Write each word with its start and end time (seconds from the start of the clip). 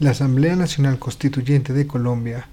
La 0.00 0.12
Asamblea 0.12 0.56
Nacional 0.56 0.98
Constituyente 0.98 1.74
de 1.74 1.86
Colombia, 1.86 2.48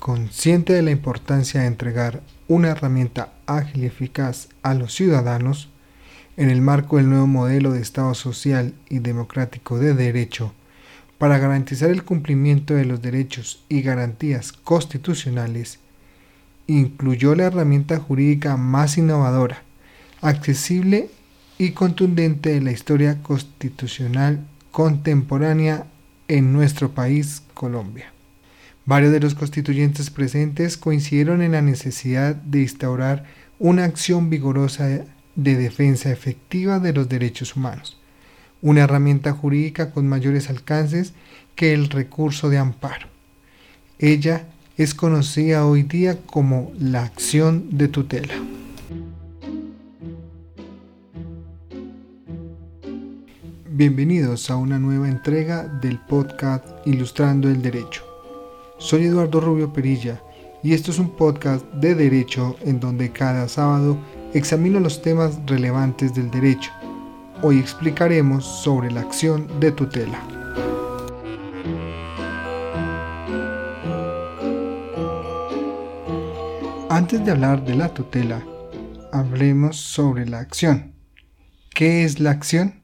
consciente 0.00 0.72
de 0.72 0.82
la 0.82 0.90
importancia 0.90 1.60
de 1.60 1.68
entregar 1.68 2.20
una 2.48 2.70
herramienta 2.70 3.32
ágil 3.46 3.84
y 3.84 3.86
eficaz 3.86 4.48
a 4.64 4.74
los 4.74 4.92
ciudadanos, 4.92 5.68
en 6.36 6.50
el 6.50 6.60
marco 6.62 6.96
del 6.96 7.08
nuevo 7.08 7.28
modelo 7.28 7.70
de 7.70 7.80
Estado 7.80 8.12
social 8.14 8.74
y 8.88 8.98
democrático 8.98 9.78
de 9.78 9.94
derecho, 9.94 10.52
para 11.16 11.38
garantizar 11.38 11.90
el 11.90 12.02
cumplimiento 12.02 12.74
de 12.74 12.86
los 12.86 13.00
derechos 13.00 13.62
y 13.68 13.82
garantías 13.82 14.50
constitucionales, 14.50 15.78
incluyó 16.66 17.36
la 17.36 17.44
herramienta 17.44 18.00
jurídica 18.00 18.56
más 18.56 18.98
innovadora, 18.98 19.62
accesible 20.22 21.08
y 21.56 21.70
contundente 21.70 22.50
de 22.50 22.60
la 22.60 22.72
historia 22.72 23.22
constitucional 23.22 24.40
contemporánea 24.72 25.86
en 26.30 26.52
nuestro 26.52 26.92
país, 26.92 27.42
Colombia. 27.54 28.12
Varios 28.86 29.10
de 29.10 29.18
los 29.18 29.34
constituyentes 29.34 30.10
presentes 30.10 30.76
coincidieron 30.76 31.42
en 31.42 31.52
la 31.52 31.60
necesidad 31.60 32.36
de 32.36 32.62
instaurar 32.62 33.24
una 33.58 33.82
acción 33.82 34.30
vigorosa 34.30 35.04
de 35.34 35.56
defensa 35.56 36.12
efectiva 36.12 36.78
de 36.78 36.92
los 36.92 37.08
derechos 37.08 37.56
humanos, 37.56 37.98
una 38.62 38.82
herramienta 38.82 39.32
jurídica 39.32 39.90
con 39.90 40.08
mayores 40.08 40.50
alcances 40.50 41.14
que 41.56 41.74
el 41.74 41.88
recurso 41.88 42.48
de 42.48 42.58
amparo. 42.58 43.08
Ella 43.98 44.46
es 44.76 44.94
conocida 44.94 45.66
hoy 45.66 45.82
día 45.82 46.16
como 46.26 46.70
la 46.78 47.02
acción 47.02 47.76
de 47.76 47.88
tutela. 47.88 48.34
Bienvenidos 53.80 54.50
a 54.50 54.56
una 54.56 54.78
nueva 54.78 55.08
entrega 55.08 55.66
del 55.66 55.98
podcast 56.00 56.66
Ilustrando 56.84 57.48
el 57.48 57.62
Derecho. 57.62 58.04
Soy 58.76 59.04
Eduardo 59.04 59.40
Rubio 59.40 59.72
Perilla 59.72 60.20
y 60.62 60.74
esto 60.74 60.90
es 60.90 60.98
un 60.98 61.16
podcast 61.16 61.64
de 61.72 61.94
derecho 61.94 62.56
en 62.60 62.78
donde 62.78 63.10
cada 63.10 63.48
sábado 63.48 63.96
examino 64.34 64.80
los 64.80 65.00
temas 65.00 65.38
relevantes 65.46 66.14
del 66.14 66.30
derecho. 66.30 66.70
Hoy 67.40 67.58
explicaremos 67.58 68.44
sobre 68.44 68.90
la 68.90 69.00
acción 69.00 69.48
de 69.60 69.72
tutela. 69.72 70.20
Antes 76.90 77.24
de 77.24 77.30
hablar 77.30 77.64
de 77.64 77.76
la 77.76 77.94
tutela, 77.94 78.44
hablemos 79.10 79.78
sobre 79.78 80.28
la 80.28 80.40
acción. 80.40 80.92
¿Qué 81.70 82.04
es 82.04 82.20
la 82.20 82.32
acción? 82.32 82.79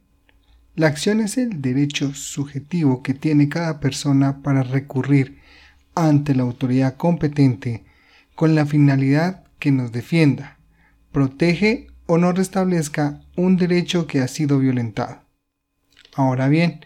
La 0.76 0.88
acción 0.88 1.22
es 1.22 1.38
el 1.38 1.62
derecho 1.62 2.12
subjetivo 2.12 3.02
que 3.02 3.14
tiene 3.14 3.48
cada 3.48 3.80
persona 3.80 4.42
para 4.42 4.62
recurrir 4.62 5.40
ante 5.94 6.34
la 6.34 6.42
autoridad 6.42 6.96
competente 6.98 7.86
con 8.34 8.54
la 8.54 8.66
finalidad 8.66 9.44
que 9.58 9.72
nos 9.72 9.90
defienda, 9.90 10.58
protege 11.12 11.86
o 12.04 12.18
no 12.18 12.32
restablezca 12.32 13.22
un 13.36 13.56
derecho 13.56 14.06
que 14.06 14.20
ha 14.20 14.28
sido 14.28 14.58
violentado. 14.58 15.22
Ahora 16.14 16.46
bien, 16.48 16.80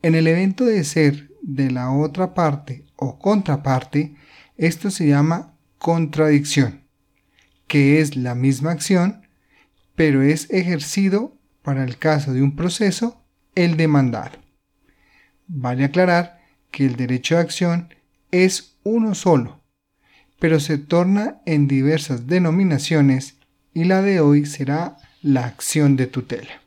en 0.00 0.14
el 0.14 0.26
evento 0.26 0.64
de 0.64 0.82
ser 0.82 1.30
de 1.42 1.70
la 1.70 1.90
otra 1.90 2.32
parte 2.32 2.86
o 2.96 3.18
contraparte, 3.18 4.14
esto 4.56 4.90
se 4.90 5.06
llama 5.06 5.54
contradicción, 5.76 6.84
que 7.66 8.00
es 8.00 8.16
la 8.16 8.34
misma 8.34 8.70
acción, 8.70 9.26
pero 9.94 10.22
es 10.22 10.50
ejercido 10.50 11.36
para 11.62 11.84
el 11.84 11.98
caso 11.98 12.32
de 12.32 12.40
un 12.40 12.56
proceso, 12.56 13.17
el 13.58 13.76
demandar. 13.76 14.38
Vale 15.48 15.84
aclarar 15.84 16.40
que 16.70 16.86
el 16.86 16.94
derecho 16.94 17.34
de 17.34 17.40
acción 17.40 17.92
es 18.30 18.76
uno 18.84 19.16
solo, 19.16 19.60
pero 20.38 20.60
se 20.60 20.78
torna 20.78 21.40
en 21.44 21.66
diversas 21.66 22.28
denominaciones 22.28 23.36
y 23.74 23.84
la 23.84 24.00
de 24.00 24.20
hoy 24.20 24.46
será 24.46 24.96
la 25.22 25.44
acción 25.44 25.96
de 25.96 26.06
tutela. 26.06 26.62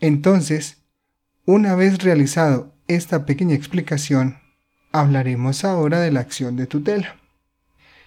Entonces, 0.00 0.78
una 1.44 1.76
vez 1.76 2.02
realizado 2.02 2.74
esta 2.88 3.24
pequeña 3.24 3.54
explicación, 3.54 4.38
hablaremos 4.90 5.64
ahora 5.64 6.00
de 6.00 6.10
la 6.10 6.20
acción 6.20 6.56
de 6.56 6.66
tutela. 6.66 7.20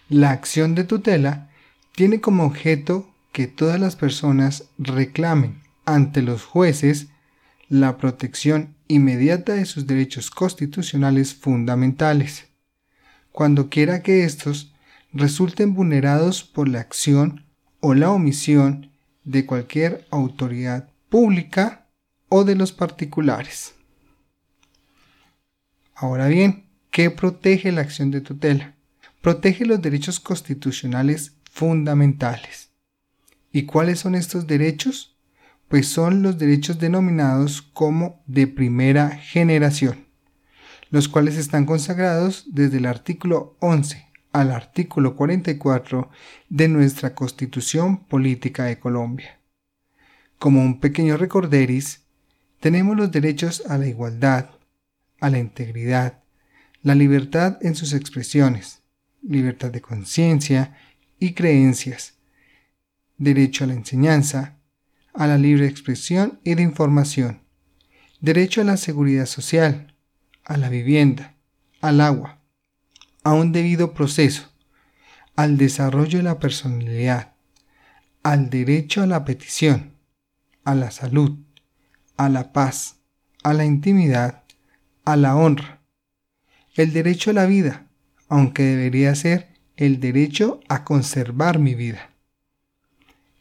La 0.09 0.31
acción 0.31 0.75
de 0.75 0.83
tutela 0.83 1.51
tiene 1.95 2.19
como 2.19 2.43
objeto 2.43 3.09
que 3.31 3.47
todas 3.47 3.79
las 3.79 3.95
personas 3.95 4.65
reclamen 4.77 5.61
ante 5.85 6.21
los 6.21 6.43
jueces 6.43 7.07
la 7.69 7.97
protección 7.97 8.75
inmediata 8.87 9.53
de 9.53 9.65
sus 9.65 9.87
derechos 9.87 10.31
constitucionales 10.31 11.33
fundamentales, 11.33 12.47
cuando 13.31 13.69
quiera 13.69 14.01
que 14.01 14.23
éstos 14.23 14.73
resulten 15.13 15.73
vulnerados 15.73 16.43
por 16.43 16.69
la 16.69 16.79
acción 16.79 17.45
o 17.79 17.93
la 17.93 18.11
omisión 18.11 18.91
de 19.23 19.45
cualquier 19.45 20.07
autoridad 20.09 20.89
pública 21.09 21.87
o 22.29 22.43
de 22.43 22.55
los 22.55 22.71
particulares. 22.71 23.73
Ahora 25.93 26.27
bien, 26.27 26.67
¿qué 26.91 27.09
protege 27.09 27.71
la 27.71 27.81
acción 27.81 28.11
de 28.11 28.21
tutela? 28.21 28.75
Protege 29.21 29.65
los 29.65 29.81
derechos 29.81 30.19
constitucionales 30.19 31.33
fundamentales. 31.51 32.69
¿Y 33.51 33.63
cuáles 33.63 33.99
son 33.99 34.15
estos 34.15 34.45
derechos? 34.45 35.16
Pues 35.67 35.87
son 35.87 36.21
los 36.23 36.37
derechos 36.37 36.79
denominados 36.79 37.61
como 37.61 38.23
de 38.25 38.47
primera 38.47 39.09
generación, 39.09 40.07
los 40.89 41.07
cuales 41.07 41.37
están 41.37 41.65
consagrados 41.65 42.45
desde 42.53 42.77
el 42.77 42.85
artículo 42.85 43.57
11 43.59 44.07
al 44.31 44.51
artículo 44.51 45.15
44 45.15 46.09
de 46.49 46.67
nuestra 46.67 47.15
Constitución 47.15 48.05
Política 48.05 48.65
de 48.65 48.79
Colombia. 48.79 49.39
Como 50.37 50.61
un 50.61 50.79
pequeño 50.79 51.17
recorderis, 51.17 52.03
tenemos 52.59 52.95
los 52.95 53.11
derechos 53.11 53.63
a 53.67 53.77
la 53.77 53.87
igualdad, 53.87 54.51
a 55.19 55.29
la 55.29 55.39
integridad, 55.39 56.23
la 56.83 56.95
libertad 56.95 57.57
en 57.61 57.75
sus 57.75 57.93
expresiones, 57.93 58.83
libertad 59.23 59.71
de 59.71 59.81
conciencia 59.81 60.77
y 61.19 61.33
creencias, 61.33 62.13
derecho 63.17 63.63
a 63.63 63.67
la 63.67 63.73
enseñanza, 63.73 64.56
a 65.17 65.25
la 65.25 65.39
libre 65.39 65.67
expresión 65.67 66.39
y 66.43 66.53
de 66.53 66.61
información, 66.61 67.41
derecho 68.21 68.61
a 68.61 68.65
la 68.65 68.77
seguridad 68.77 69.25
social, 69.25 69.95
a 70.45 70.57
la 70.57 70.69
vivienda, 70.69 71.35
al 71.81 72.01
agua, 72.01 72.39
a 73.23 73.33
un 73.33 73.51
debido 73.51 73.93
proceso, 73.93 74.53
al 75.35 75.57
desarrollo 75.57 76.19
de 76.19 76.23
la 76.23 76.37
personalidad, 76.37 77.33
al 78.21 78.51
derecho 78.51 79.01
a 79.01 79.07
la 79.07 79.25
petición, 79.25 79.93
a 80.63 80.75
la 80.75 80.91
salud, 80.91 81.37
a 82.15 82.29
la 82.29 82.53
paz, 82.53 82.97
a 83.43 83.53
la 83.53 83.65
intimidad, 83.65 84.43
a 85.03 85.15
la 85.15 85.35
honra, 85.35 85.81
el 86.75 86.93
derecho 86.93 87.31
a 87.31 87.33
la 87.33 87.47
vida, 87.47 87.87
aunque 88.29 88.63
debería 88.63 89.15
ser 89.15 89.47
el 89.77 89.99
derecho 89.99 90.59
a 90.69 90.83
conservar 90.83 91.57
mi 91.57 91.73
vida. 91.73 92.11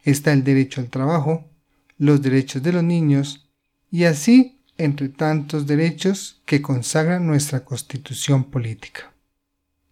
Está 0.04 0.32
el 0.32 0.42
derecho 0.42 0.80
al 0.80 0.88
trabajo, 0.88 1.50
los 1.98 2.22
derechos 2.22 2.62
de 2.62 2.72
los 2.72 2.84
niños 2.84 3.48
y 3.90 4.04
así 4.04 4.60
entre 4.78 5.08
tantos 5.08 5.66
derechos 5.66 6.42
que 6.44 6.60
consagran 6.60 7.26
nuestra 7.26 7.64
constitución 7.64 8.44
política. 8.44 9.12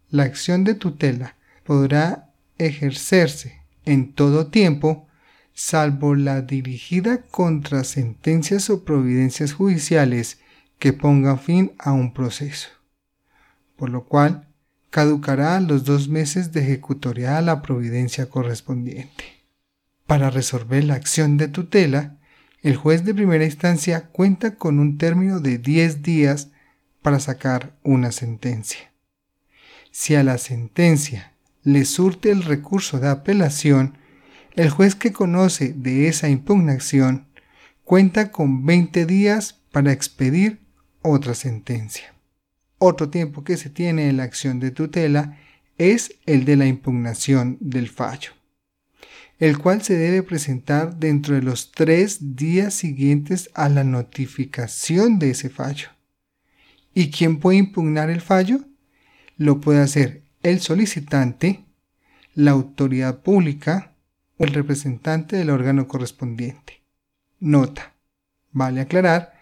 La 0.09 0.23
acción 0.23 0.63
de 0.63 0.75
tutela 0.75 1.35
podrá 1.63 2.31
ejercerse 2.57 3.61
en 3.85 4.13
todo 4.13 4.47
tiempo, 4.47 5.07
salvo 5.53 6.15
la 6.15 6.41
dirigida 6.41 7.23
contra 7.23 7.83
sentencias 7.83 8.69
o 8.69 8.83
providencias 8.83 9.53
judiciales 9.53 10.39
que 10.79 10.93
pongan 10.93 11.39
fin 11.39 11.73
a 11.79 11.93
un 11.93 12.13
proceso, 12.13 12.69
por 13.75 13.89
lo 13.89 14.05
cual 14.05 14.47
caducará 14.89 15.59
los 15.59 15.83
dos 15.83 16.07
meses 16.07 16.51
de 16.51 16.61
ejecutoriada 16.61 17.41
la 17.41 17.61
providencia 17.61 18.29
correspondiente. 18.29 19.34
Para 20.07 20.29
resolver 20.29 20.83
la 20.83 20.93
acción 20.93 21.37
de 21.37 21.47
tutela, 21.47 22.17
el 22.61 22.75
juez 22.75 23.03
de 23.05 23.15
primera 23.15 23.43
instancia 23.43 24.07
cuenta 24.09 24.55
con 24.55 24.77
un 24.79 24.99
término 24.99 25.39
de 25.39 25.57
10 25.57 26.03
días 26.03 26.49
para 27.01 27.19
sacar 27.19 27.75
una 27.81 28.11
sentencia. 28.11 28.91
Si 29.89 30.13
a 30.13 30.23
la 30.23 30.37
sentencia 30.37 31.33
le 31.63 31.85
surte 31.85 32.29
el 32.29 32.43
recurso 32.43 32.99
de 32.99 33.09
apelación, 33.09 33.97
el 34.55 34.69
juez 34.69 34.93
que 34.93 35.11
conoce 35.11 35.73
de 35.73 36.07
esa 36.07 36.29
impugnación 36.29 37.27
cuenta 37.83 38.31
con 38.31 38.63
20 38.65 39.07
días 39.07 39.61
para 39.71 39.91
expedir 39.91 40.59
otra 41.01 41.33
sentencia. 41.33 42.13
Otro 42.77 43.09
tiempo 43.09 43.43
que 43.43 43.57
se 43.57 43.71
tiene 43.71 44.09
en 44.09 44.17
la 44.17 44.23
acción 44.23 44.59
de 44.59 44.69
tutela 44.69 45.39
es 45.79 46.15
el 46.27 46.45
de 46.45 46.57
la 46.57 46.67
impugnación 46.67 47.57
del 47.59 47.89
fallo 47.89 48.33
el 49.39 49.57
cual 49.57 49.81
se 49.81 49.97
debe 49.97 50.23
presentar 50.23 50.97
dentro 50.97 51.35
de 51.35 51.41
los 51.41 51.71
tres 51.71 52.35
días 52.35 52.73
siguientes 52.73 53.49
a 53.53 53.69
la 53.69 53.83
notificación 53.83 55.19
de 55.19 55.31
ese 55.31 55.49
fallo. 55.49 55.89
¿Y 56.93 57.11
quién 57.11 57.39
puede 57.39 57.57
impugnar 57.57 58.09
el 58.09 58.21
fallo? 58.21 58.61
Lo 59.37 59.59
puede 59.59 59.81
hacer 59.81 60.23
el 60.43 60.61
solicitante, 60.61 61.65
la 62.33 62.51
autoridad 62.51 63.21
pública 63.21 63.95
o 64.37 64.45
el 64.45 64.53
representante 64.53 65.35
del 65.35 65.49
órgano 65.49 65.87
correspondiente. 65.87 66.83
Nota. 67.39 67.93
Vale 68.51 68.79
aclarar 68.79 69.33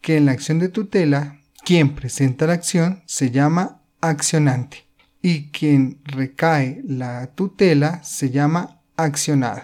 que 0.00 0.16
en 0.16 0.26
la 0.26 0.32
acción 0.32 0.60
de 0.60 0.68
tutela, 0.68 1.40
quien 1.64 1.94
presenta 1.94 2.46
la 2.46 2.52
acción 2.52 3.02
se 3.06 3.30
llama 3.30 3.82
accionante 4.00 4.84
y 5.22 5.50
quien 5.50 5.98
recae 6.04 6.80
la 6.84 7.26
tutela 7.34 8.02
se 8.04 8.30
llama 8.30 8.79
accionado. 9.04 9.62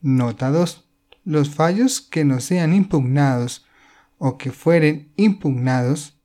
Nota 0.00 0.50
2. 0.50 0.88
Los 1.24 1.50
fallos 1.50 2.00
que 2.00 2.24
no 2.24 2.40
sean 2.40 2.72
impugnados 2.74 3.66
o 4.18 4.38
que 4.38 4.52
fueren 4.52 5.12
impugnados 5.16 6.16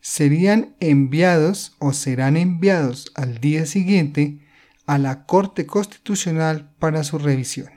serían 0.00 0.74
enviados 0.80 1.76
o 1.78 1.92
serán 1.92 2.36
enviados 2.36 3.12
al 3.14 3.38
día 3.38 3.66
siguiente 3.66 4.40
a 4.86 4.98
la 4.98 5.26
Corte 5.26 5.66
Constitucional 5.66 6.74
para 6.78 7.04
su 7.04 7.18
revisión. 7.18 7.70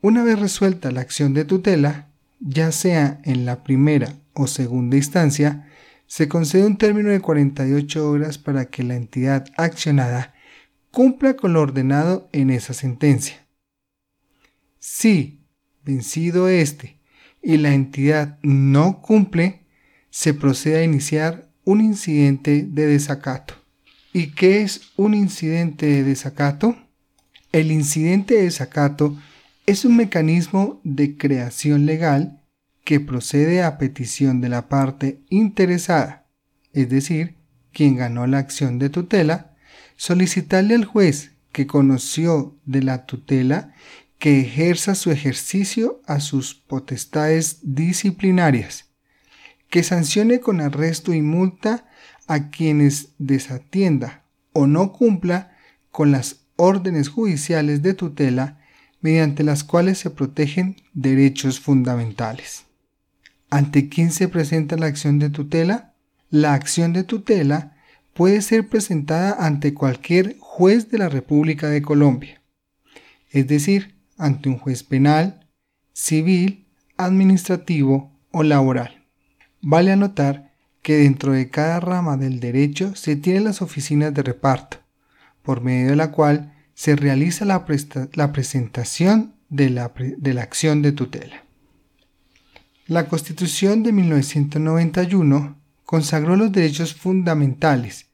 Una 0.00 0.22
vez 0.22 0.38
resuelta 0.38 0.90
la 0.90 1.00
acción 1.00 1.32
de 1.32 1.46
tutela, 1.46 2.10
ya 2.40 2.72
sea 2.72 3.20
en 3.24 3.46
la 3.46 3.64
primera 3.64 4.12
o 4.34 4.46
segunda 4.46 4.96
instancia, 4.96 5.66
se 6.06 6.28
concede 6.28 6.66
un 6.66 6.76
término 6.76 7.08
de 7.08 7.20
48 7.20 8.10
horas 8.10 8.36
para 8.36 8.66
que 8.66 8.82
la 8.82 8.96
entidad 8.96 9.46
accionada 9.56 10.33
cumpla 10.94 11.34
con 11.34 11.52
lo 11.52 11.60
ordenado 11.60 12.28
en 12.32 12.48
esa 12.50 12.72
sentencia. 12.72 13.46
Si, 14.78 15.44
vencido 15.84 16.48
este, 16.48 17.00
y 17.42 17.58
la 17.58 17.74
entidad 17.74 18.38
no 18.42 19.02
cumple, 19.02 19.66
se 20.10 20.32
procede 20.32 20.78
a 20.78 20.84
iniciar 20.84 21.50
un 21.64 21.80
incidente 21.80 22.62
de 22.62 22.86
desacato. 22.86 23.54
¿Y 24.12 24.28
qué 24.28 24.62
es 24.62 24.92
un 24.96 25.14
incidente 25.14 25.86
de 25.86 26.04
desacato? 26.04 26.76
El 27.50 27.72
incidente 27.72 28.34
de 28.34 28.44
desacato 28.44 29.18
es 29.66 29.84
un 29.84 29.96
mecanismo 29.96 30.80
de 30.84 31.16
creación 31.16 31.86
legal 31.86 32.40
que 32.84 33.00
procede 33.00 33.64
a 33.64 33.78
petición 33.78 34.40
de 34.40 34.48
la 34.48 34.68
parte 34.68 35.20
interesada, 35.28 36.26
es 36.72 36.88
decir, 36.88 37.34
quien 37.72 37.96
ganó 37.96 38.26
la 38.26 38.38
acción 38.38 38.78
de 38.78 38.90
tutela, 38.90 39.53
solicitarle 39.96 40.74
al 40.74 40.84
juez 40.84 41.32
que 41.52 41.66
conoció 41.66 42.56
de 42.64 42.82
la 42.82 43.06
tutela 43.06 43.74
que 44.18 44.40
ejerza 44.40 44.94
su 44.94 45.10
ejercicio 45.10 46.00
a 46.06 46.20
sus 46.20 46.54
potestades 46.54 47.58
disciplinarias, 47.62 48.86
que 49.68 49.82
sancione 49.82 50.40
con 50.40 50.60
arresto 50.60 51.12
y 51.12 51.20
multa 51.20 51.86
a 52.26 52.50
quienes 52.50 53.10
desatienda 53.18 54.24
o 54.52 54.66
no 54.66 54.92
cumpla 54.92 55.56
con 55.90 56.10
las 56.10 56.46
órdenes 56.56 57.08
judiciales 57.08 57.82
de 57.82 57.94
tutela 57.94 58.60
mediante 59.00 59.42
las 59.42 59.64
cuales 59.64 59.98
se 59.98 60.10
protegen 60.10 60.76
derechos 60.94 61.60
fundamentales. 61.60 62.64
¿Ante 63.50 63.88
quién 63.88 64.10
se 64.10 64.28
presenta 64.28 64.76
la 64.76 64.86
acción 64.86 65.18
de 65.18 65.30
tutela? 65.30 65.94
La 66.30 66.54
acción 66.54 66.92
de 66.92 67.04
tutela 67.04 67.73
puede 68.14 68.40
ser 68.42 68.68
presentada 68.68 69.36
ante 69.44 69.74
cualquier 69.74 70.36
juez 70.38 70.90
de 70.90 70.98
la 70.98 71.08
República 71.08 71.68
de 71.68 71.82
Colombia, 71.82 72.42
es 73.30 73.46
decir, 73.48 73.96
ante 74.16 74.48
un 74.48 74.58
juez 74.58 74.84
penal, 74.84 75.48
civil, 75.92 76.68
administrativo 76.96 78.16
o 78.30 78.42
laboral. 78.42 79.06
Vale 79.60 79.92
anotar 79.92 80.52
que 80.82 80.96
dentro 80.96 81.32
de 81.32 81.50
cada 81.50 81.80
rama 81.80 82.16
del 82.16 82.40
derecho 82.40 82.94
se 82.94 83.16
tienen 83.16 83.44
las 83.44 83.62
oficinas 83.62 84.14
de 84.14 84.22
reparto, 84.22 84.78
por 85.42 85.60
medio 85.60 85.90
de 85.90 85.96
la 85.96 86.12
cual 86.12 86.54
se 86.74 86.96
realiza 86.96 87.44
la, 87.44 87.64
presentación 87.64 89.34
de 89.48 89.70
la 89.70 90.42
acción 90.42 90.82
de 90.82 90.92
tutela. 90.92 91.44
La 92.86 93.08
Constitución 93.08 93.82
de 93.82 93.92
1991 93.92 95.63
consagró 95.94 96.34
los 96.34 96.50
derechos 96.50 96.92
fundamentales 96.92 98.06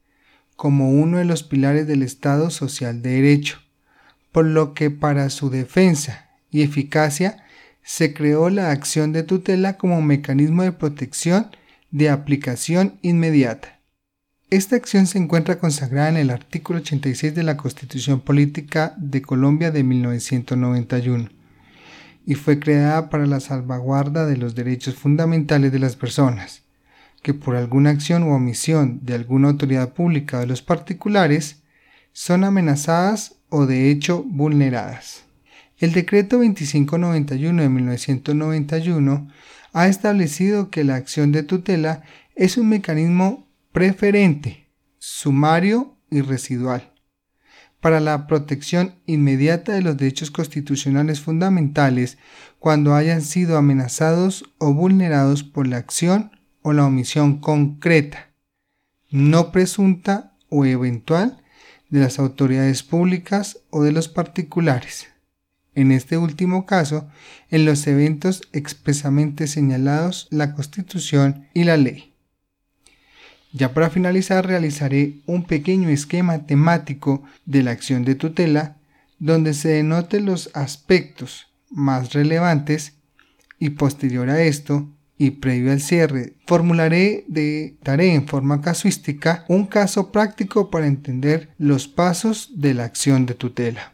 como 0.54 0.90
uno 0.90 1.16
de 1.16 1.24
los 1.24 1.42
pilares 1.42 1.86
del 1.86 2.02
Estado 2.02 2.50
social 2.50 3.00
de 3.00 3.12
derecho, 3.12 3.58
por 4.32 4.44
lo 4.44 4.74
que 4.74 4.90
para 4.90 5.30
su 5.30 5.48
defensa 5.48 6.28
y 6.50 6.60
eficacia 6.60 7.42
se 7.82 8.12
creó 8.12 8.50
la 8.50 8.70
acción 8.70 9.14
de 9.14 9.22
tutela 9.22 9.78
como 9.78 10.02
mecanismo 10.02 10.62
de 10.62 10.72
protección 10.72 11.46
de 11.90 12.10
aplicación 12.10 12.98
inmediata. 13.00 13.80
Esta 14.50 14.76
acción 14.76 15.06
se 15.06 15.16
encuentra 15.16 15.58
consagrada 15.58 16.10
en 16.10 16.18
el 16.18 16.28
artículo 16.28 16.80
86 16.80 17.34
de 17.34 17.44
la 17.44 17.56
Constitución 17.56 18.20
Política 18.20 18.92
de 18.98 19.22
Colombia 19.22 19.70
de 19.70 19.84
1991 19.84 21.30
y 22.26 22.34
fue 22.34 22.60
creada 22.60 23.08
para 23.08 23.24
la 23.24 23.40
salvaguarda 23.40 24.26
de 24.26 24.36
los 24.36 24.54
derechos 24.54 24.96
fundamentales 24.96 25.72
de 25.72 25.78
las 25.78 25.96
personas, 25.96 26.60
que 27.22 27.34
por 27.34 27.56
alguna 27.56 27.90
acción 27.90 28.22
u 28.22 28.32
omisión 28.32 29.00
de 29.02 29.14
alguna 29.14 29.48
autoridad 29.48 29.92
pública 29.92 30.38
o 30.38 30.40
de 30.40 30.46
los 30.46 30.62
particulares 30.62 31.62
son 32.12 32.44
amenazadas 32.44 33.36
o 33.48 33.66
de 33.66 33.90
hecho 33.90 34.22
vulneradas. 34.22 35.24
El 35.78 35.92
decreto 35.92 36.36
2591 36.36 37.62
de 37.62 37.68
1991 37.68 39.28
ha 39.72 39.88
establecido 39.88 40.70
que 40.70 40.84
la 40.84 40.96
acción 40.96 41.32
de 41.32 41.42
tutela 41.42 42.02
es 42.34 42.56
un 42.56 42.68
mecanismo 42.68 43.46
preferente, 43.72 44.66
sumario 44.98 45.96
y 46.10 46.20
residual 46.20 46.90
para 47.80 48.00
la 48.00 48.26
protección 48.26 48.94
inmediata 49.06 49.72
de 49.72 49.82
los 49.82 49.96
derechos 49.96 50.30
constitucionales 50.30 51.20
fundamentales 51.20 52.18
cuando 52.58 52.94
hayan 52.94 53.22
sido 53.22 53.56
amenazados 53.56 54.44
o 54.58 54.74
vulnerados 54.74 55.42
por 55.42 55.66
la 55.66 55.78
acción 55.78 56.30
o 56.62 56.72
la 56.72 56.86
omisión 56.86 57.38
concreta, 57.38 58.30
no 59.10 59.52
presunta 59.52 60.36
o 60.48 60.64
eventual 60.64 61.42
de 61.88 62.00
las 62.00 62.18
autoridades 62.18 62.82
públicas 62.82 63.58
o 63.70 63.82
de 63.82 63.92
los 63.92 64.08
particulares. 64.08 65.08
En 65.74 65.92
este 65.92 66.16
último 66.16 66.66
caso, 66.66 67.08
en 67.48 67.64
los 67.64 67.86
eventos 67.86 68.42
expresamente 68.52 69.46
señalados 69.46 70.26
la 70.30 70.54
Constitución 70.54 71.48
y 71.54 71.64
la 71.64 71.76
ley. 71.76 72.14
Ya 73.52 73.74
para 73.74 73.90
finalizar 73.90 74.46
realizaré 74.46 75.22
un 75.26 75.44
pequeño 75.44 75.88
esquema 75.88 76.46
temático 76.46 77.22
de 77.46 77.62
la 77.62 77.72
acción 77.72 78.04
de 78.04 78.14
tutela 78.14 78.76
donde 79.18 79.54
se 79.54 79.68
denoten 79.68 80.24
los 80.24 80.50
aspectos 80.54 81.48
más 81.68 82.12
relevantes 82.12 82.94
y 83.58 83.70
posterior 83.70 84.30
a 84.30 84.42
esto 84.42 84.88
y 85.20 85.32
previo 85.32 85.70
al 85.70 85.82
cierre 85.82 86.32
formularé 86.46 87.26
de 87.28 87.76
daré 87.84 88.14
en 88.14 88.26
forma 88.26 88.62
casuística 88.62 89.44
un 89.48 89.66
caso 89.66 90.12
práctico 90.12 90.70
para 90.70 90.86
entender 90.86 91.50
los 91.58 91.88
pasos 91.88 92.52
de 92.56 92.72
la 92.72 92.84
acción 92.84 93.26
de 93.26 93.34
tutela. 93.34 93.92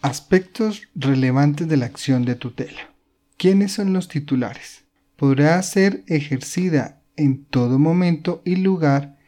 Aspectos 0.00 0.82
relevantes 0.94 1.66
de 1.66 1.76
la 1.76 1.86
acción 1.86 2.24
de 2.24 2.36
tutela. 2.36 2.94
¿Quiénes 3.36 3.72
son 3.72 3.92
los 3.92 4.06
titulares? 4.06 4.84
Podrá 5.16 5.60
ser 5.64 6.04
ejercida 6.06 7.02
en 7.16 7.46
todo 7.46 7.80
momento 7.80 8.42
y 8.44 8.54
lugar 8.54 9.18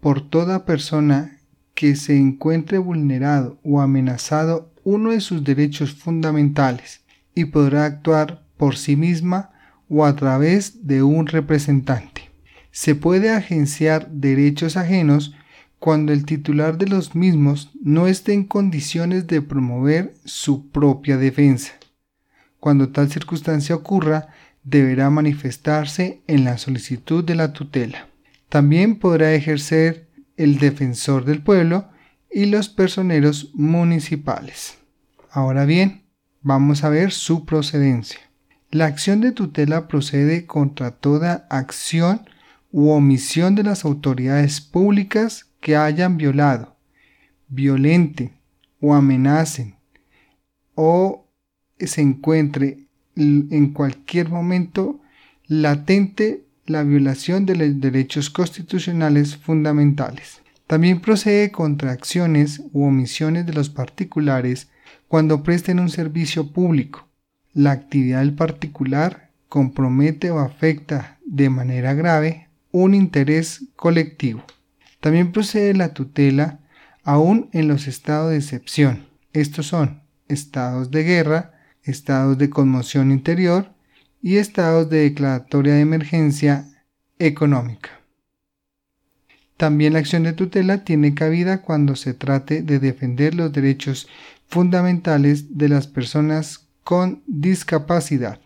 por 0.00 0.30
toda 0.30 0.64
persona 0.64 1.36
que 1.74 1.94
se 1.94 2.16
encuentre 2.16 2.78
vulnerado 2.78 3.60
o 3.64 3.82
amenazado 3.82 4.72
uno 4.82 5.10
de 5.10 5.20
sus 5.20 5.44
derechos 5.44 5.92
fundamentales 5.92 7.02
y 7.34 7.44
podrá 7.44 7.84
actuar 7.84 8.48
por 8.60 8.76
sí 8.76 8.94
misma 8.94 9.52
o 9.88 10.04
a 10.04 10.14
través 10.16 10.86
de 10.86 11.02
un 11.02 11.26
representante. 11.26 12.30
Se 12.72 12.94
puede 12.94 13.30
agenciar 13.30 14.10
derechos 14.10 14.76
ajenos 14.76 15.34
cuando 15.78 16.12
el 16.12 16.26
titular 16.26 16.76
de 16.76 16.86
los 16.86 17.14
mismos 17.14 17.70
no 17.82 18.06
esté 18.06 18.34
en 18.34 18.44
condiciones 18.44 19.26
de 19.26 19.40
promover 19.40 20.12
su 20.26 20.68
propia 20.68 21.16
defensa. 21.16 21.72
Cuando 22.58 22.90
tal 22.90 23.10
circunstancia 23.10 23.74
ocurra, 23.74 24.28
deberá 24.62 25.08
manifestarse 25.08 26.20
en 26.26 26.44
la 26.44 26.58
solicitud 26.58 27.24
de 27.24 27.36
la 27.36 27.54
tutela. 27.54 28.08
También 28.50 28.96
podrá 28.96 29.32
ejercer 29.32 30.06
el 30.36 30.58
defensor 30.58 31.24
del 31.24 31.42
pueblo 31.42 31.88
y 32.30 32.44
los 32.44 32.68
personeros 32.68 33.52
municipales. 33.54 34.76
Ahora 35.30 35.64
bien, 35.64 36.02
vamos 36.42 36.84
a 36.84 36.90
ver 36.90 37.10
su 37.10 37.46
procedencia. 37.46 38.29
La 38.72 38.86
acción 38.86 39.20
de 39.20 39.32
tutela 39.32 39.88
procede 39.88 40.46
contra 40.46 40.92
toda 40.92 41.44
acción 41.50 42.20
u 42.70 42.90
omisión 42.90 43.56
de 43.56 43.64
las 43.64 43.84
autoridades 43.84 44.60
públicas 44.60 45.46
que 45.60 45.76
hayan 45.76 46.16
violado, 46.16 46.76
violente 47.48 48.32
o 48.80 48.94
amenacen 48.94 49.74
o 50.76 51.26
se 51.78 52.00
encuentre 52.00 52.86
en 53.16 53.72
cualquier 53.72 54.28
momento 54.28 55.00
latente 55.48 56.44
la 56.64 56.84
violación 56.84 57.46
de 57.46 57.56
los 57.56 57.80
derechos 57.80 58.30
constitucionales 58.30 59.36
fundamentales. 59.36 60.42
También 60.68 61.00
procede 61.00 61.50
contra 61.50 61.90
acciones 61.90 62.62
u 62.72 62.84
omisiones 62.84 63.46
de 63.46 63.52
los 63.52 63.68
particulares 63.68 64.68
cuando 65.08 65.42
presten 65.42 65.80
un 65.80 65.88
servicio 65.88 66.52
público. 66.52 67.09
La 67.52 67.72
actividad 67.72 68.20
del 68.20 68.34
particular 68.34 69.30
compromete 69.48 70.30
o 70.30 70.38
afecta 70.38 71.18
de 71.24 71.50
manera 71.50 71.94
grave 71.94 72.48
un 72.70 72.94
interés 72.94 73.64
colectivo. 73.74 74.44
También 75.00 75.32
procede 75.32 75.74
la 75.74 75.92
tutela 75.92 76.60
aún 77.02 77.48
en 77.52 77.66
los 77.66 77.88
estados 77.88 78.30
de 78.30 78.36
excepción. 78.36 79.06
Estos 79.32 79.66
son 79.66 80.02
estados 80.28 80.90
de 80.90 81.02
guerra, 81.02 81.52
estados 81.82 82.38
de 82.38 82.50
conmoción 82.50 83.10
interior 83.10 83.72
y 84.22 84.36
estados 84.36 84.88
de 84.90 84.98
declaratoria 84.98 85.74
de 85.74 85.80
emergencia 85.80 86.66
económica. 87.18 87.90
También 89.56 89.94
la 89.94 89.98
acción 89.98 90.22
de 90.22 90.32
tutela 90.32 90.84
tiene 90.84 91.14
cabida 91.14 91.62
cuando 91.62 91.96
se 91.96 92.14
trate 92.14 92.62
de 92.62 92.78
defender 92.78 93.34
los 93.34 93.52
derechos 93.52 94.08
fundamentales 94.46 95.58
de 95.58 95.68
las 95.68 95.86
personas 95.86 96.69
con 96.90 97.22
discapacidad, 97.28 98.40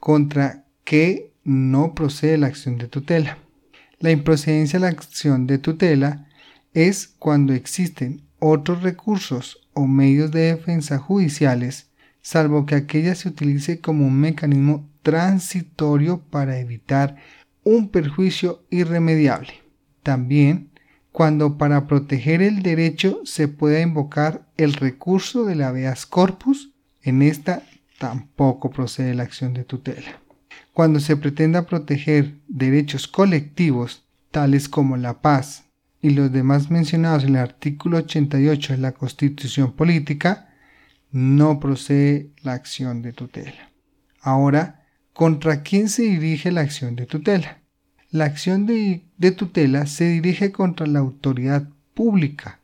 contra 0.00 0.64
que 0.84 1.34
no 1.44 1.94
procede 1.94 2.38
la 2.38 2.46
acción 2.46 2.78
de 2.78 2.88
tutela. 2.88 3.36
La 3.98 4.10
improcedencia 4.10 4.78
de 4.78 4.86
la 4.86 4.90
acción 4.90 5.46
de 5.46 5.58
tutela 5.58 6.26
es 6.72 7.08
cuando 7.18 7.52
existen 7.52 8.22
otros 8.38 8.82
recursos 8.82 9.68
o 9.74 9.86
medios 9.86 10.30
de 10.30 10.54
defensa 10.54 10.96
judiciales, 10.96 11.90
salvo 12.22 12.64
que 12.64 12.74
aquella 12.74 13.14
se 13.14 13.28
utilice 13.28 13.82
como 13.82 14.06
un 14.06 14.18
mecanismo 14.18 14.88
transitorio 15.02 16.22
para 16.30 16.60
evitar 16.60 17.16
un 17.64 17.90
perjuicio 17.90 18.64
irremediable. 18.70 19.52
También 20.02 20.70
cuando 21.12 21.58
para 21.58 21.86
proteger 21.86 22.40
el 22.40 22.62
derecho 22.62 23.20
se 23.24 23.46
pueda 23.46 23.82
invocar 23.82 24.48
el 24.56 24.72
recurso 24.72 25.44
del 25.44 25.60
habeas 25.60 26.06
corpus, 26.06 26.72
en 27.02 27.22
esta 27.22 27.62
tampoco 27.98 28.70
procede 28.70 29.14
la 29.14 29.24
acción 29.24 29.54
de 29.54 29.64
tutela. 29.64 30.20
Cuando 30.72 31.00
se 31.00 31.16
pretenda 31.16 31.66
proteger 31.66 32.34
derechos 32.46 33.08
colectivos, 33.08 34.04
tales 34.30 34.68
como 34.68 34.96
la 34.96 35.20
paz 35.20 35.64
y 36.00 36.10
los 36.10 36.30
demás 36.30 36.70
mencionados 36.70 37.24
en 37.24 37.30
el 37.30 37.42
artículo 37.42 37.98
88 37.98 38.74
de 38.74 38.78
la 38.78 38.92
Constitución 38.92 39.72
Política, 39.72 40.48
no 41.10 41.58
procede 41.58 42.30
la 42.42 42.52
acción 42.52 43.02
de 43.02 43.12
tutela. 43.12 43.72
Ahora, 44.20 44.86
¿contra 45.12 45.62
quién 45.62 45.88
se 45.88 46.02
dirige 46.02 46.52
la 46.52 46.60
acción 46.60 46.96
de 46.96 47.06
tutela? 47.06 47.62
La 48.10 48.24
acción 48.24 48.66
de, 48.66 49.02
tutela 49.36 49.86
se 49.86 50.08
dirige 50.08 50.52
contra 50.52 50.86
la 50.86 51.00
autoridad 51.00 51.68
pública 51.94 52.57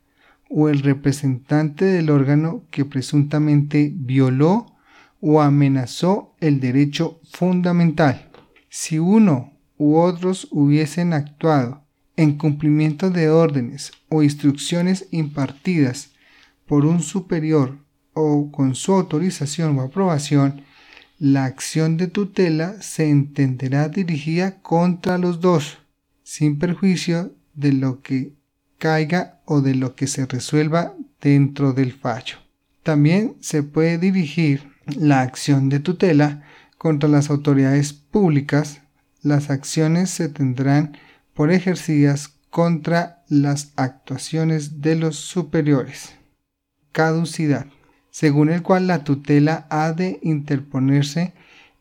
o 0.56 0.68
el 0.68 0.82
representante 0.82 1.84
del 1.84 2.10
órgano 2.10 2.62
que 2.70 2.84
presuntamente 2.84 3.92
violó 3.92 4.76
o 5.20 5.42
amenazó 5.42 6.36
el 6.38 6.60
derecho 6.60 7.20
fundamental. 7.24 8.30
Si 8.68 9.00
uno 9.00 9.52
u 9.78 9.96
otros 9.96 10.46
hubiesen 10.52 11.12
actuado 11.12 11.82
en 12.16 12.38
cumplimiento 12.38 13.10
de 13.10 13.30
órdenes 13.30 13.90
o 14.08 14.22
instrucciones 14.22 15.08
impartidas 15.10 16.12
por 16.66 16.86
un 16.86 17.02
superior 17.02 17.76
o 18.12 18.52
con 18.52 18.76
su 18.76 18.92
autorización 18.92 19.76
o 19.76 19.82
aprobación, 19.82 20.62
la 21.18 21.46
acción 21.46 21.96
de 21.96 22.06
tutela 22.06 22.80
se 22.80 23.10
entenderá 23.10 23.88
dirigida 23.88 24.62
contra 24.62 25.18
los 25.18 25.40
dos, 25.40 25.78
sin 26.22 26.60
perjuicio 26.60 27.34
de 27.54 27.72
lo 27.72 28.02
que 28.02 28.34
caiga 28.78 29.40
o 29.44 29.60
de 29.60 29.74
lo 29.74 29.94
que 29.94 30.06
se 30.06 30.26
resuelva 30.26 30.94
dentro 31.20 31.72
del 31.72 31.92
fallo. 31.92 32.36
También 32.82 33.36
se 33.40 33.62
puede 33.62 33.98
dirigir 33.98 34.70
la 34.86 35.22
acción 35.22 35.68
de 35.68 35.80
tutela 35.80 36.42
contra 36.76 37.08
las 37.08 37.30
autoridades 37.30 37.92
públicas. 37.92 38.82
Las 39.22 39.50
acciones 39.50 40.10
se 40.10 40.28
tendrán 40.28 40.96
por 41.32 41.50
ejercidas 41.50 42.34
contra 42.50 43.24
las 43.28 43.72
actuaciones 43.76 44.80
de 44.82 44.96
los 44.96 45.16
superiores. 45.16 46.14
Caducidad 46.92 47.66
según 48.14 48.48
el 48.48 48.62
cual 48.62 48.86
la 48.86 49.02
tutela 49.02 49.66
ha 49.70 49.92
de 49.92 50.20
interponerse 50.22 51.32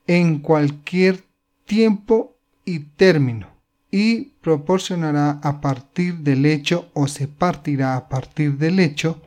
en 0.07 0.39
cualquier 0.39 1.23
tiempo 1.67 2.39
y 2.65 2.79
término 2.79 3.52
y 3.93 4.31
proporcionará 4.41 5.39
a 5.43 5.61
partir 5.61 6.15
del 6.15 6.47
hecho 6.47 6.89
o 6.95 7.07
se 7.07 7.27
partirá 7.27 7.95
a 7.95 8.09
partir 8.09 8.57
del 8.57 8.79
hecho 8.79 9.21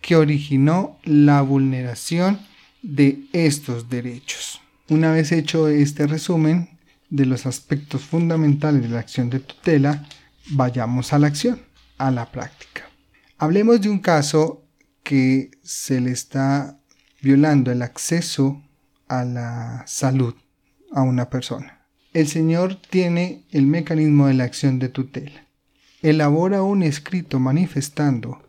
que 0.00 0.14
originó 0.14 0.96
la 1.02 1.42
vulneración 1.42 2.38
de 2.82 3.24
estos 3.32 3.90
derechos. 3.90 4.60
Una 4.88 5.10
vez 5.10 5.32
hecho 5.32 5.66
este 5.66 6.06
resumen 6.06 6.78
de 7.10 7.26
los 7.26 7.46
aspectos 7.46 8.02
fundamentales 8.02 8.82
de 8.82 8.90
la 8.90 9.00
acción 9.00 9.28
de 9.28 9.40
tutela, 9.40 10.06
vayamos 10.52 11.12
a 11.12 11.18
la 11.18 11.26
acción, 11.26 11.60
a 11.98 12.12
la 12.12 12.30
práctica. 12.30 12.88
Hablemos 13.38 13.80
de 13.80 13.88
un 13.88 13.98
caso 13.98 14.64
que 15.02 15.50
se 15.64 16.00
le 16.00 16.12
está 16.12 16.78
violando 17.22 17.72
el 17.72 17.82
acceso 17.82 18.62
a 19.08 19.24
la 19.24 19.82
salud 19.88 20.36
a 20.92 21.02
una 21.02 21.28
persona. 21.28 21.81
El 22.12 22.28
Señor 22.28 22.76
tiene 22.76 23.44
el 23.52 23.66
mecanismo 23.66 24.26
de 24.26 24.34
la 24.34 24.44
acción 24.44 24.78
de 24.78 24.90
tutela. 24.90 25.46
Elabora 26.02 26.62
un 26.62 26.82
escrito 26.82 27.40
manifestando 27.40 28.42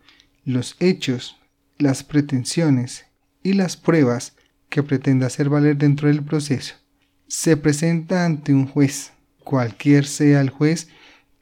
los 0.44 0.76
hechos, 0.82 1.38
las 1.78 2.04
pretensiones 2.04 3.06
y 3.42 3.54
las 3.54 3.78
pruebas 3.78 4.34
que 4.68 4.84
pretende 4.84 5.26
hacer 5.26 5.48
valer 5.48 5.78
dentro 5.78 6.10
del 6.10 6.24
proceso. 6.24 6.76
Se 7.28 7.56
presenta 7.56 8.26
ante 8.26 8.54
un 8.54 8.68
juez, 8.68 9.14
cualquier 9.46 10.06
sea 10.06 10.42
el 10.42 10.50
juez 10.50 10.90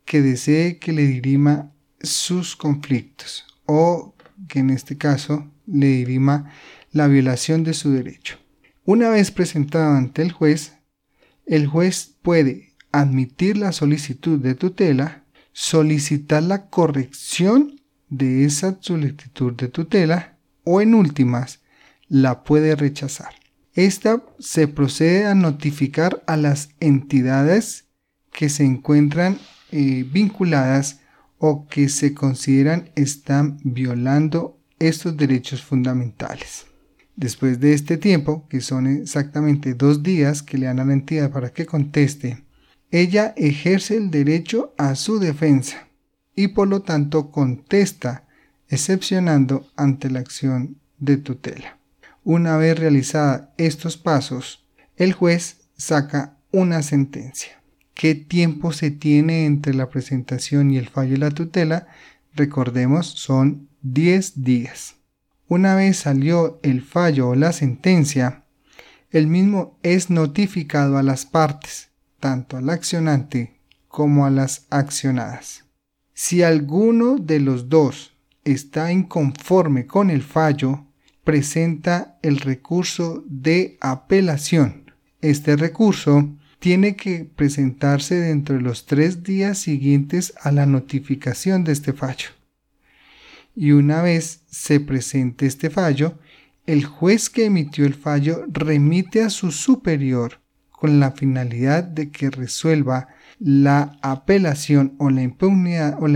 que 0.06 0.22
desee 0.22 0.78
que 0.78 0.92
le 0.92 1.08
dirima 1.08 1.72
sus 2.02 2.56
conflictos 2.56 3.46
o 3.66 4.14
que 4.48 4.60
en 4.60 4.70
este 4.70 4.96
caso 4.96 5.50
le 5.66 5.88
dirima 5.88 6.52
la 6.92 7.08
violación 7.08 7.64
de 7.64 7.74
su 7.74 7.92
derecho. 7.92 8.38
Una 8.86 9.10
vez 9.10 9.32
presentado 9.32 9.96
ante 9.96 10.22
el 10.22 10.32
juez, 10.32 10.74
el 11.46 11.68
juez 11.68 12.16
puede 12.22 12.74
admitir 12.92 13.58
la 13.58 13.72
solicitud 13.72 14.40
de 14.40 14.56
tutela, 14.56 15.24
solicitar 15.54 16.44
la 16.44 16.70
corrección 16.70 17.82
de 18.10 18.46
esa 18.46 18.78
solicitud 18.82 19.54
de 19.54 19.68
tutela 19.68 20.38
o 20.64 20.82
en 20.82 20.94
últimas 20.94 21.62
la 22.08 22.44
puede 22.44 22.76
rechazar. 22.76 23.34
Esta 23.74 24.22
se 24.40 24.68
procede 24.68 25.26
a 25.26 25.36
notificar 25.36 26.22
a 26.28 26.36
las 26.36 26.70
entidades 26.80 27.86
que 28.32 28.50
se 28.50 28.66
encuentran 28.66 29.40
eh, 29.72 30.06
vinculadas 30.12 31.00
o 31.38 31.68
que 31.68 31.90
se 31.90 32.14
consideran 32.14 32.92
están 32.96 33.60
violando 33.64 34.60
estos 34.80 35.16
derechos 35.16 35.64
fundamentales. 35.64 36.71
Después 37.16 37.60
de 37.60 37.74
este 37.74 37.98
tiempo, 37.98 38.48
que 38.50 38.62
son 38.62 38.88
exactamente 38.88 39.74
dos 39.74 40.04
días 40.04 40.42
que 40.42 40.58
le 40.58 40.68
dan 40.68 40.80
a 40.80 40.86
la 40.86 40.94
entidad 40.94 41.32
para 41.32 41.52
que 41.52 41.66
conteste, 41.66 42.44
ella 42.90 43.34
ejerce 43.38 43.98
el 43.98 44.12
derecho 44.12 44.74
a 44.78 44.96
su 44.96 45.20
defensa 45.20 45.88
y 46.36 46.50
por 46.50 46.68
lo 46.68 46.82
tanto 46.82 47.32
contesta 47.32 48.28
excepcionando 48.70 49.68
ante 49.76 50.10
la 50.10 50.20
acción 50.20 50.78
de 50.98 51.18
tutela. 51.18 51.78
Una 52.24 52.58
vez 52.58 52.78
realizada 52.78 53.54
estos 53.58 53.98
pasos, 53.98 54.66
el 54.96 55.14
juez 55.14 55.70
saca 55.76 56.38
una 56.52 56.82
sentencia 56.82 57.62
qué 58.02 58.16
tiempo 58.16 58.74
se 58.74 58.90
tiene 58.90 59.46
entre 59.46 59.76
la 59.76 59.88
presentación 59.92 60.72
y 60.72 60.80
el 60.80 60.90
fallo 60.90 61.12
de 61.12 61.18
la 61.20 61.30
tutela, 61.30 61.86
recordemos, 62.34 63.06
son 63.06 63.70
10 63.84 64.44
días. 64.44 64.96
Una 65.52 65.76
vez 65.76 65.98
salió 65.98 66.62
el 66.64 66.82
fallo 66.82 67.28
o 67.28 67.36
la 67.36 67.52
sentencia, 67.52 68.46
el 69.10 69.28
mismo 69.28 69.78
es 69.84 70.10
notificado 70.10 70.98
a 70.98 71.04
las 71.04 71.26
partes, 71.26 71.90
tanto 72.22 72.56
al 72.56 72.70
accionante 72.70 73.60
como 73.90 74.26
a 74.26 74.30
las 74.30 74.66
accionadas. 74.70 75.66
Si 76.14 76.42
alguno 76.42 77.18
de 77.18 77.42
los 77.42 77.68
dos 77.68 78.14
está 78.46 78.94
inconforme 78.94 79.88
con 79.88 80.10
el 80.10 80.22
fallo, 80.22 80.86
presenta 81.26 82.18
el 82.22 82.40
recurso 82.40 83.22
de 83.28 83.78
apelación. 83.82 84.94
Este 85.20 85.58
recurso 85.58 86.30
tiene 86.60 86.96
que 86.96 87.26
presentarse 87.26 88.16
dentro 88.16 88.56
de 88.56 88.62
los 88.62 88.86
tres 88.86 89.22
días 89.22 89.58
siguientes 89.58 90.34
a 90.42 90.54
la 90.54 90.66
notificación 90.66 91.66
de 91.66 91.74
este 91.74 91.92
fallo. 91.92 92.30
Y 93.56 93.72
una 93.72 94.02
vez 94.02 94.42
se 94.50 94.80
presente 94.80 95.46
este 95.46 95.70
fallo, 95.70 96.18
el 96.66 96.86
juez 96.86 97.30
que 97.30 97.46
emitió 97.46 97.86
el 97.86 97.96
fallo 97.96 98.46
remite 98.48 99.24
a 99.24 99.30
su 99.30 99.52
superior 99.52 100.40
con 100.70 101.00
la 101.00 101.12
finalidad 101.12 101.84
de 101.84 102.10
que 102.10 102.30
resuelva 102.30 103.10
la 103.40 103.98
apelación 104.02 104.96
o 104.98 105.10
la, 105.10 105.22